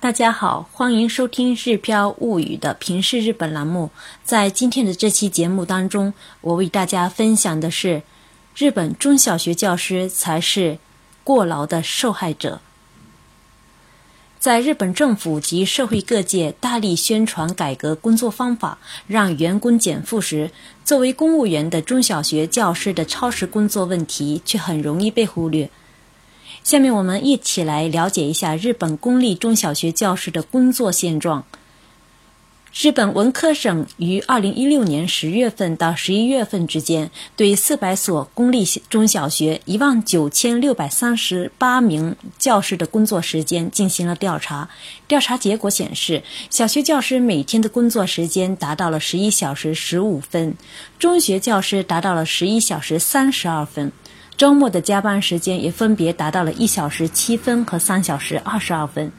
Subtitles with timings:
[0.00, 3.90] 大家好，欢迎收听《日飘物语》的平视日本栏目。
[4.24, 8.00] 在今天的这期节目当中，我为大家分享的是，
[8.56, 10.78] 日本中小学教师才是
[11.22, 12.62] 过劳的受害者。
[14.38, 20.50] 在日本政府及社会各界大力宣传改革工作方法，让员工减负时，
[20.82, 25.68] 作为公务员的中小学教师的超时工作问题却很容易被忽略。
[26.62, 31.44] 下面我们一起来了解一下日本公立中小学教师的工作现状。
[32.72, 44.68] 日本文科省于二零一六年十月份到十一月份之间，对四百所公立中小学一万九千六百三十八名教师的工作时间进行了调查。
[45.08, 50.54] 调查结果显示，小学教师每天的工作时间达到了十一小时十五分，
[50.96, 53.90] 中学教师达到了十一小时三十二分。
[54.40, 59.12] 周末的加班时间也分别达到了一小时七分和三小时二十二分。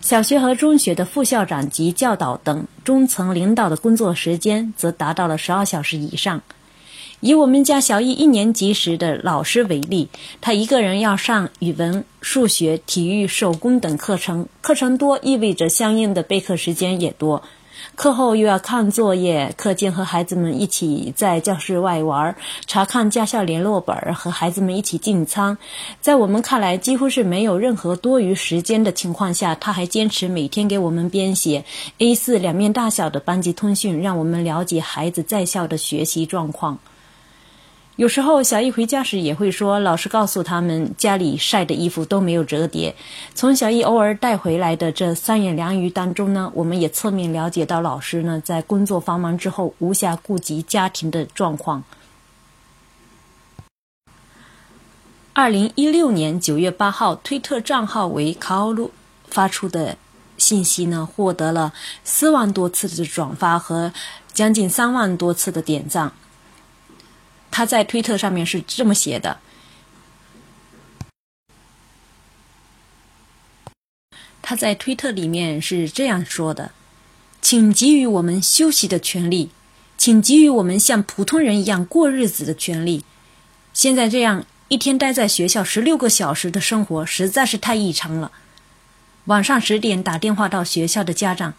[0.00, 6.42] 小学和中学的副校长及教导等中层领导的工作时间则达到了十二小时以上。
[7.20, 10.08] 以我们家小艺一年级时的老师为例，
[10.40, 17.44] 他一个人要上语文、数学、体育、手工等课程，课程多意味着相应的备课时间也多。
[17.94, 22.34] 课后又要看作业，课间和孩子们一起在教室外玩，
[22.66, 25.58] 查看驾校联络本，和孩子们一起进餐。
[26.00, 31.64] 在我们看来，几乎是没有任何多余时间的情况下，他还坚持每天给我们编写
[31.98, 36.78] A4 两面大小的班级通讯，让我们了解孩子在校的学习状况。
[37.98, 42.94] 有时候，小易回家时也会说，老师告诉他们家里晒的衣服都没有折叠。
[43.34, 51.82] 从小易偶尔带回来的这三言两语当中呢，我们也侧面了解到老师呢在工作繁忙之后无暇顾及家庭的状况。
[55.32, 58.92] 二零一六年九月八号，推特账号为卡奥鲁
[59.26, 59.96] 发出的
[60.36, 61.72] 信息呢，获得了
[62.04, 63.92] 四万多次的转发和
[64.32, 66.12] 将近三万多次的点赞。
[67.58, 69.40] 他在推特上面是这么写的
[74.40, 76.70] ：“他在推特里面是这样说的，
[77.42, 79.50] 请给予我们休息的权利，
[79.96, 83.04] 请给予我们像普通人一样过日子的权利。
[83.74, 88.30] 现在这样一天待在学校十六个小时的生活实在是太异常了。
[89.24, 91.54] 晚上十点打电话到学校的家长，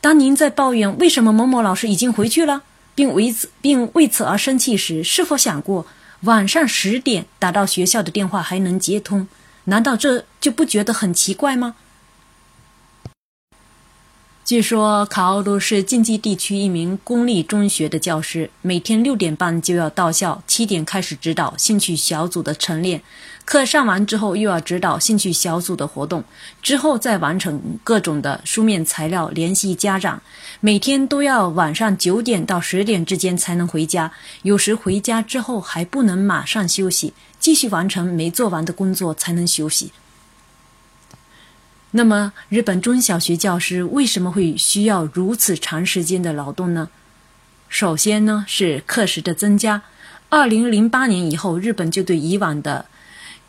[0.00, 2.62] 当您在抱怨为什么某某老师已经回去了。”
[2.94, 5.86] 并为此并为此而生气时，是否想过
[6.22, 9.26] 晚上十点打到学校的电话还能接通？
[9.64, 11.76] 难道这就不觉得很奇怪吗？
[14.42, 23.00] 据说卡奥多是近畿地区一名公立中学的教师，每天六点半就要到校，七点开始指导兴趣小组的晨练。
[23.50, 26.22] 课上完之后，又要指导兴趣小组的活动，
[26.62, 30.22] 之后再完成各种的书面材料，联系家长。
[30.60, 34.12] 每天都要晚上九点到十点之间才能回家，
[34.42, 39.90] 有时回家之后还不能马上休息，继续完成没做完的工作才能休息。
[41.90, 46.88] 那么，日本中小学教师为什么会需要如此长时间的劳动呢？
[47.68, 49.82] 首先呢，是课时的增加。
[50.28, 52.86] 二零零八年以后，日本就对以往的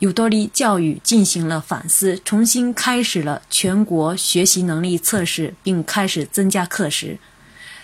[0.00, 7.18] 有多利教育进行了反思，重新开始了全国学习能力测试，并开始增加课时。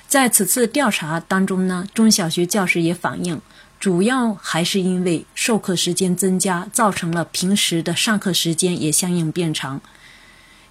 [0.08, 3.38] 在此次调查当中呢，中小学教师也反映，
[3.78, 9.82] 主要还是因为授课时间增加，造成了平时的上课时间也相应变长。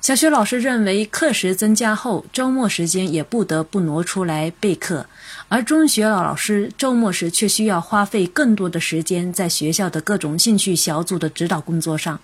[0.06, 5.08] 小学老师认为，课时增加后，周末时间也不得不挪出来备课，
[5.48, 12.20] 而中学老师周末时却需要花费更多的时间在学校的各种兴趣小组的指导工作上。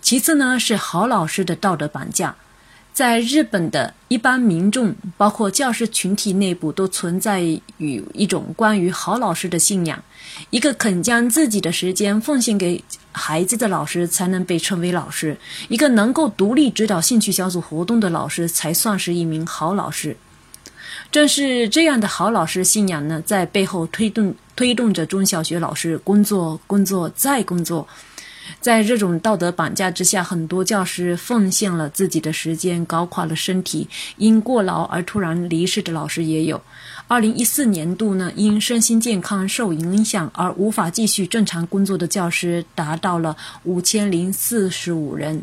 [0.00, 2.36] 其次呢，是好老师的道德绑架。
[2.98, 7.40] 在日本的一般民众，包括教师群体内部，都存在
[7.76, 10.02] 于一种关于好老师的信仰。
[10.50, 12.82] 一个肯将自己的时间奉献给
[13.12, 15.36] 孩子的老师，才能被称为老师；
[15.68, 20.16] 一个能够独立指导兴趣小组活动的老师，才算是一名好老师。
[21.12, 27.86] 正是这样的好老师信仰呢，在背后推动推动着中小学老师工作、工作再工作。
[28.60, 36.60] 在这种道德绑架之下，很多教师奉献了自己的时间，搞垮了身体，因过劳而突然离世的老师也有。
[37.06, 45.42] 二零一四年度呢，因身心健康受影响而无法继续正常工作的教师达到了五千零四十五人。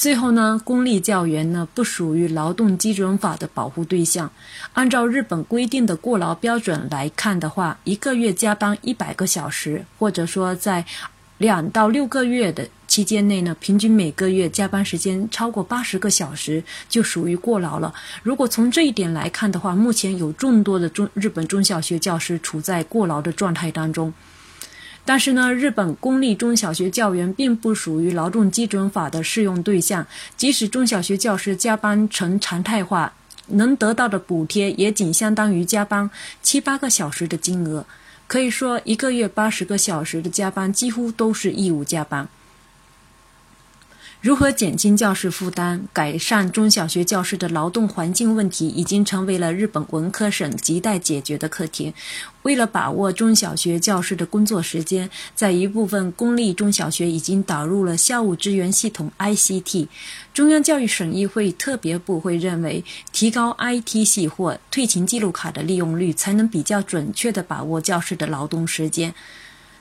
[0.00, 4.30] 最后呢，公立教员呢不属于劳动基准法的保护对象。
[4.72, 10.86] 按照日本规定的过劳标准来看的话，一个月加班一百个小时，或者说在
[11.36, 17.92] 两到六个月的期间内呢，平均每个月加班时间超过八十个小时，就属于过劳了。
[18.22, 24.10] 如果从这一点来看的话，目前有众多的中日本中小学教师处在过劳的状态当中。
[25.04, 30.06] 但是呢，日本公立中小学教员并不属于劳动基准法的适用对象，
[30.36, 33.12] 即使中小学教师加班成常态化，
[33.48, 36.08] 能得到的补贴也仅相当于加班
[36.42, 37.84] 七八个小时的金额。
[38.28, 42.28] 可以说，一个月八十个小时的加班几乎都是义务加班。
[44.20, 51.94] 如何减轻教师负担、改善中小学教师的劳动环境问题，已经成为了日本文科省亟待解决的课题。
[52.42, 59.88] 为了把握中小学教师的工作时间，在一部分公立中小学已经导入了校务支援系统 ICT。
[60.34, 69.14] 中央教育审议会特别部会认为，提高 IT 系或退勤记录卡的利用率，才能比较准确地把握教师的劳动时间。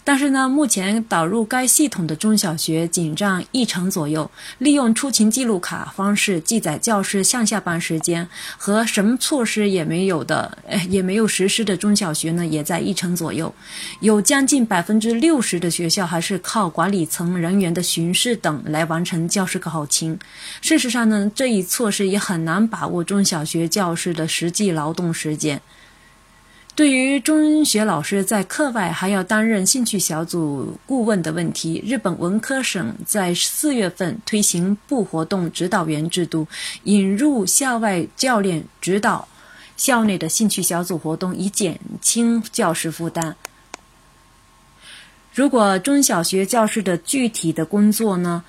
[0.04, 4.30] 但是呢，目前导入该系统的中小学仅占一成左右。
[4.58, 10.58] 利用出勤记录卡方式记载教师上下班时间和什么措施也没有的，
[10.90, 13.54] 也没有实施的中小学呢，也在一成左右。
[14.00, 20.18] 有将近百分之六十的学校还是靠管理层人员的巡视等来完成教师考勤。
[20.62, 25.62] 事实上呢，这一措施也很难把握中小学教师的实际劳动时间。
[26.80, 36.48] 对于中学老师在课外还要担任兴趣小组顾问的问题，日本文科省在四月份推行部活动指导员制度，
[36.86, 39.28] 引入校外教练指导
[39.76, 43.36] 校内的兴趣小组活动，以减轻教师负担。
[45.34, 48.46] 如果中小学教师的具体的工作呢？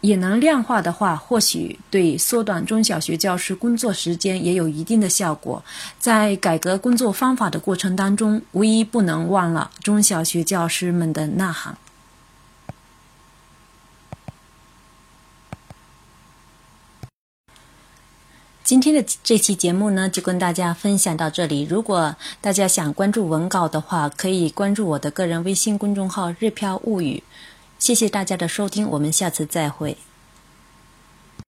[0.00, 5.64] 也能量化的话，或许对缩短中小学教师工作时间也有一定的效果。
[5.98, 11.76] 在改革工作方法的过程当中，无一不能忘了中小学教师们的呐喊。
[18.62, 21.62] 今天的这期节目呢，就跟大家分享到这里。
[21.62, 27.22] 如果大家想关注文稿的话，可以关注我的个人微信公众号“日飘物语”。
[27.78, 29.96] 谢谢大家的收听，我们下次再会。